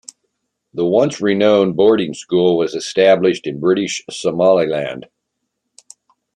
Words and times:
The 0.73 0.83
once-renowned 0.83 1.75
boarding 1.75 2.15
school 2.15 2.57
was 2.57 2.73
established 2.73 3.45
in 3.45 3.59
British 3.59 4.01
Somaliland. 4.09 5.05